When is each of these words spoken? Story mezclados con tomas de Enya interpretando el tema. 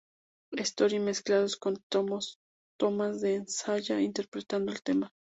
Story 0.63 0.97
mezclados 0.99 1.57
con 1.57 1.75
tomas 1.87 2.39
de 3.21 3.35
Enya 3.67 4.01
interpretando 4.01 4.71
el 4.71 4.81
tema. 4.81 5.13